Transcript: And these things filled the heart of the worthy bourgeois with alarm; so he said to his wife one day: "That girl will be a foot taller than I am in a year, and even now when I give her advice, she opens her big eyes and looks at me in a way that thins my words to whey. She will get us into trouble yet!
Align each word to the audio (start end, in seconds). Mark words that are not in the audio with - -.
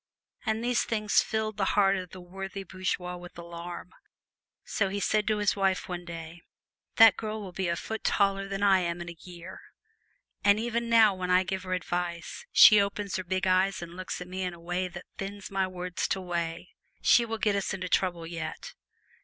And 0.47 0.63
these 0.63 0.81
things 0.83 1.21
filled 1.21 1.57
the 1.57 1.75
heart 1.77 1.95
of 1.95 2.09
the 2.09 2.19
worthy 2.19 2.63
bourgeois 2.63 3.17
with 3.17 3.37
alarm; 3.37 3.91
so 4.63 4.89
he 4.89 4.99
said 4.99 5.27
to 5.27 5.37
his 5.37 5.55
wife 5.55 5.87
one 5.87 6.05
day: 6.05 6.41
"That 6.95 7.15
girl 7.15 7.39
will 7.39 7.51
be 7.51 7.67
a 7.67 7.75
foot 7.75 8.03
taller 8.03 8.47
than 8.47 8.63
I 8.63 8.79
am 8.79 8.99
in 9.01 9.09
a 9.11 9.17
year, 9.21 9.61
and 10.43 10.59
even 10.59 10.89
now 10.89 11.13
when 11.13 11.29
I 11.29 11.43
give 11.43 11.61
her 11.65 11.73
advice, 11.73 12.47
she 12.51 12.81
opens 12.81 13.17
her 13.17 13.23
big 13.23 13.45
eyes 13.45 13.83
and 13.83 13.95
looks 13.95 14.19
at 14.19 14.27
me 14.27 14.41
in 14.41 14.55
a 14.55 14.59
way 14.59 14.87
that 14.87 15.05
thins 15.19 15.51
my 15.51 15.67
words 15.67 16.07
to 16.07 16.19
whey. 16.19 16.69
She 17.03 17.23
will 17.23 17.37
get 17.37 17.55
us 17.55 17.71
into 17.71 17.87
trouble 17.87 18.25
yet! 18.25 18.73